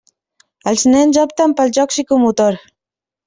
[0.71, 2.57] Els nens opten pel joc psicomotor.